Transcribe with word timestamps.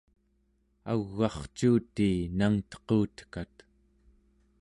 au͡g'arcuutii 0.91 2.19
nangtequtekat 2.37 3.55